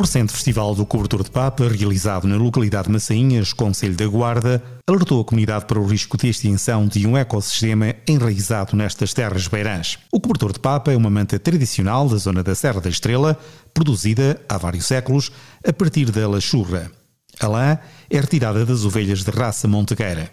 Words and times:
O 0.00 0.02
recente 0.02 0.32
Festival 0.32 0.74
do 0.74 0.86
Cobertor 0.86 1.22
de 1.22 1.30
Papa, 1.30 1.68
realizado 1.68 2.26
na 2.26 2.38
localidade 2.38 2.86
de 2.86 2.92
Massainhas, 2.94 3.52
Conselho 3.52 3.94
da 3.94 4.06
Guarda, 4.06 4.62
alertou 4.86 5.20
a 5.20 5.24
comunidade 5.26 5.66
para 5.66 5.78
o 5.78 5.86
risco 5.86 6.16
de 6.16 6.26
extinção 6.26 6.88
de 6.88 7.06
um 7.06 7.18
ecossistema 7.18 7.94
enraizado 8.08 8.74
nestas 8.74 9.12
terras 9.12 9.46
beirãs. 9.46 9.98
O 10.10 10.18
cobertor 10.18 10.54
de 10.54 10.58
papa 10.58 10.90
é 10.90 10.96
uma 10.96 11.10
manta 11.10 11.38
tradicional 11.38 12.08
da 12.08 12.16
zona 12.16 12.42
da 12.42 12.54
Serra 12.54 12.80
da 12.80 12.88
Estrela, 12.88 13.38
produzida 13.74 14.40
há 14.48 14.56
vários 14.56 14.86
séculos 14.86 15.30
a 15.62 15.70
partir 15.70 16.10
da 16.10 16.26
lachurra. 16.26 16.90
A 17.38 17.46
lã 17.46 17.78
é 18.08 18.18
retirada 18.18 18.64
das 18.64 18.86
ovelhas 18.86 19.22
de 19.22 19.30
raça 19.30 19.68
montegueira. 19.68 20.30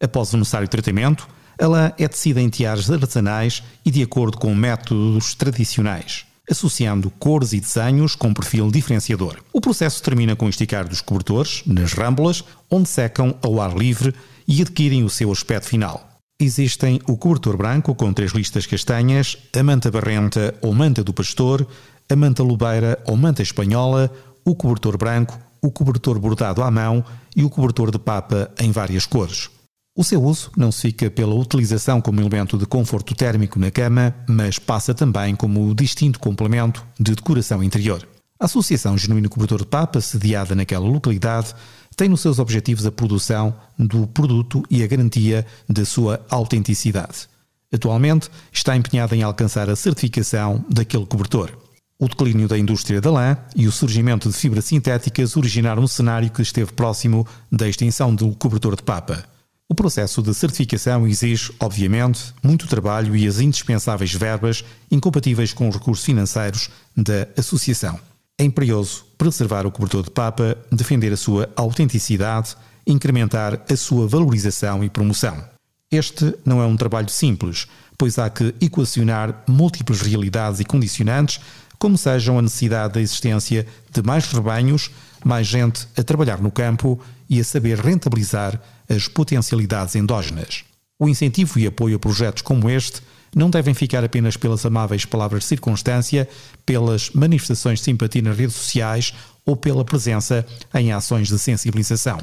Após 0.00 0.32
o 0.32 0.36
necessário 0.36 0.68
tratamento, 0.68 1.26
a 1.60 1.66
lã 1.66 1.92
é 1.98 2.06
tecida 2.06 2.40
em 2.40 2.48
tiares 2.48 2.88
artesanais 2.88 3.64
e 3.84 3.90
de 3.90 4.00
acordo 4.00 4.38
com 4.38 4.54
métodos 4.54 5.34
tradicionais 5.34 6.24
associando 6.50 7.10
cores 7.10 7.52
e 7.52 7.60
desenhos 7.60 8.14
com 8.14 8.34
perfil 8.34 8.70
diferenciador. 8.70 9.38
O 9.52 9.60
processo 9.60 10.02
termina 10.02 10.34
com 10.34 10.46
o 10.46 10.48
esticar 10.48 10.88
dos 10.88 11.00
cobertores, 11.00 11.62
nas 11.66 11.92
râmbulas, 11.92 12.44
onde 12.70 12.88
secam 12.88 13.34
ao 13.42 13.60
ar 13.60 13.76
livre 13.76 14.14
e 14.46 14.60
adquirem 14.60 15.04
o 15.04 15.10
seu 15.10 15.30
aspecto 15.30 15.68
final. 15.68 16.08
Existem 16.40 17.00
o 17.06 17.16
cobertor 17.16 17.56
branco 17.56 17.94
com 17.94 18.12
três 18.12 18.32
listas 18.32 18.66
castanhas, 18.66 19.36
a 19.56 19.62
manta 19.62 19.90
barrenta 19.90 20.54
ou 20.60 20.74
manta 20.74 21.04
do 21.04 21.12
pastor, 21.12 21.66
a 22.10 22.16
manta 22.16 22.42
lobeira 22.42 22.98
ou 23.06 23.16
manta 23.16 23.42
espanhola, 23.42 24.10
o 24.44 24.54
cobertor 24.56 24.98
branco, 24.98 25.38
o 25.62 25.70
cobertor 25.70 26.18
bordado 26.18 26.62
à 26.62 26.70
mão 26.70 27.04
e 27.36 27.44
o 27.44 27.50
cobertor 27.50 27.92
de 27.92 27.98
papa 27.98 28.50
em 28.58 28.72
várias 28.72 29.06
cores. 29.06 29.48
O 29.94 30.02
seu 30.02 30.24
uso 30.24 30.50
não 30.56 30.72
se 30.72 30.80
fica 30.80 31.10
pela 31.10 31.34
utilização 31.34 32.00
como 32.00 32.18
elemento 32.18 32.56
de 32.56 32.64
conforto 32.64 33.14
térmico 33.14 33.58
na 33.58 33.70
cama, 33.70 34.14
mas 34.26 34.58
passa 34.58 34.94
também 34.94 35.36
como 35.36 35.74
distinto 35.74 36.18
complemento 36.18 36.82
de 36.98 37.14
decoração 37.14 37.62
interior. 37.62 38.08
A 38.40 38.46
Associação 38.46 38.96
Genuíno 38.96 39.28
Cobertor 39.28 39.58
de 39.58 39.66
Papa, 39.66 40.00
sediada 40.00 40.54
naquela 40.54 40.86
localidade, 40.86 41.54
tem 41.94 42.08
nos 42.08 42.22
seus 42.22 42.38
objetivos 42.38 42.86
a 42.86 42.90
produção 42.90 43.54
do 43.78 44.06
produto 44.06 44.62
e 44.70 44.82
a 44.82 44.86
garantia 44.86 45.44
da 45.68 45.84
sua 45.84 46.24
autenticidade. 46.30 47.28
Atualmente 47.70 48.30
está 48.50 48.74
empenhada 48.74 49.14
em 49.14 49.22
alcançar 49.22 49.68
a 49.68 49.76
certificação 49.76 50.64
daquele 50.70 51.04
cobertor. 51.04 51.50
O 51.98 52.08
declínio 52.08 52.48
da 52.48 52.58
indústria 52.58 52.98
da 52.98 53.10
lã 53.10 53.36
e 53.54 53.66
o 53.66 53.72
surgimento 53.72 54.30
de 54.30 54.34
fibras 54.34 54.64
sintéticas 54.64 55.36
originaram 55.36 55.82
um 55.82 55.86
cenário 55.86 56.30
que 56.30 56.40
esteve 56.40 56.72
próximo 56.72 57.26
da 57.50 57.68
extinção 57.68 58.14
do 58.14 58.34
cobertor 58.36 58.74
de 58.74 58.82
papa. 58.82 59.30
O 59.72 59.74
processo 59.74 60.20
de 60.20 60.34
certificação 60.34 61.08
exige, 61.08 61.50
obviamente, 61.58 62.34
muito 62.42 62.68
trabalho 62.68 63.16
e 63.16 63.26
as 63.26 63.40
indispensáveis 63.40 64.12
verbas 64.12 64.62
incompatíveis 64.90 65.54
com 65.54 65.66
os 65.66 65.74
recursos 65.74 66.04
financeiros 66.04 66.68
da 66.94 67.26
associação. 67.38 67.98
É 68.38 68.44
imperioso 68.44 69.06
preservar 69.16 69.64
o 69.64 69.70
cobertor 69.70 70.02
de 70.02 70.10
papa, 70.10 70.58
defender 70.70 71.10
a 71.10 71.16
sua 71.16 71.48
autenticidade, 71.56 72.54
incrementar 72.86 73.62
a 73.66 73.74
sua 73.74 74.06
valorização 74.06 74.84
e 74.84 74.90
promoção. 74.90 75.42
Este 75.90 76.34
não 76.44 76.60
é 76.60 76.66
um 76.66 76.76
trabalho 76.76 77.08
simples, 77.08 77.66
pois 77.96 78.18
há 78.18 78.28
que 78.28 78.54
equacionar 78.60 79.42
múltiplas 79.48 80.02
realidades 80.02 80.60
e 80.60 80.66
condicionantes, 80.66 81.40
como 81.78 81.96
sejam 81.96 82.38
a 82.38 82.42
necessidade 82.42 82.92
da 82.92 83.00
existência 83.00 83.66
de 83.90 84.02
mais 84.02 84.30
rebanhos, 84.30 84.90
mais 85.24 85.46
gente 85.46 85.86
a 85.96 86.02
trabalhar 86.02 86.40
no 86.40 86.50
campo 86.50 87.00
e 87.28 87.40
a 87.40 87.44
saber 87.44 87.78
rentabilizar 87.78 88.60
as 88.88 89.08
potencialidades 89.08 89.94
endógenas. 89.96 90.64
O 90.98 91.08
incentivo 91.08 91.58
e 91.58 91.66
apoio 91.66 91.96
a 91.96 91.98
projetos 91.98 92.42
como 92.42 92.68
este 92.70 93.02
não 93.34 93.50
devem 93.50 93.74
ficar 93.74 94.04
apenas 94.04 94.36
pelas 94.36 94.64
amáveis 94.66 95.04
palavras 95.04 95.42
de 95.42 95.48
circunstância, 95.48 96.28
pelas 96.66 97.10
manifestações 97.10 97.78
de 97.78 97.86
simpatia 97.86 98.22
nas 98.22 98.36
redes 98.36 98.54
sociais 98.54 99.14
ou 99.44 99.56
pela 99.56 99.84
presença 99.84 100.46
em 100.74 100.92
ações 100.92 101.28
de 101.28 101.38
sensibilização. 101.38 102.18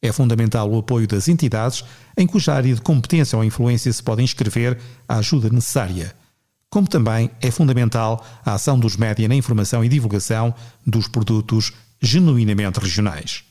É 0.00 0.12
fundamental 0.12 0.70
o 0.70 0.78
apoio 0.78 1.06
das 1.06 1.28
entidades 1.28 1.84
em 2.16 2.26
cuja 2.26 2.54
área 2.54 2.74
de 2.74 2.80
competência 2.80 3.36
ou 3.36 3.44
influência 3.44 3.92
se 3.92 4.02
pode 4.02 4.22
inscrever 4.22 4.78
a 5.08 5.18
ajuda 5.18 5.48
necessária. 5.50 6.14
Como 6.70 6.86
também 6.86 7.30
é 7.40 7.50
fundamental 7.50 8.24
a 8.44 8.54
ação 8.54 8.78
dos 8.78 8.96
média 8.96 9.26
na 9.26 9.34
informação 9.34 9.84
e 9.84 9.88
divulgação 9.88 10.54
dos 10.86 11.08
produtos 11.08 11.72
genuinamente 12.00 12.80
regionais. 12.80 13.44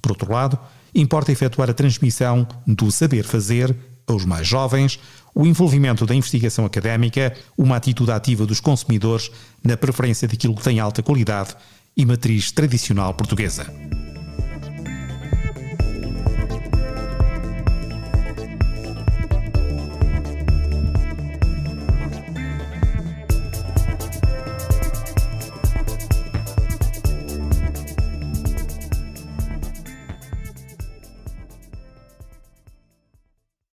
Por 0.00 0.12
outro 0.12 0.32
lado, 0.32 0.58
importa 0.94 1.32
efetuar 1.32 1.70
a 1.70 1.74
transmissão 1.74 2.46
do 2.66 2.90
saber 2.90 3.24
fazer 3.24 3.76
aos 4.06 4.24
mais 4.24 4.46
jovens, 4.46 4.98
o 5.34 5.46
envolvimento 5.46 6.04
da 6.04 6.14
investigação 6.14 6.64
académica, 6.64 7.32
uma 7.56 7.76
atitude 7.76 8.10
ativa 8.10 8.44
dos 8.44 8.60
consumidores 8.60 9.30
na 9.62 9.76
preferência 9.76 10.26
daquilo 10.26 10.54
que 10.54 10.62
tem 10.62 10.80
alta 10.80 11.02
qualidade 11.02 11.54
e 11.96 12.04
matriz 12.04 12.50
tradicional 12.50 13.14
portuguesa. 13.14 13.72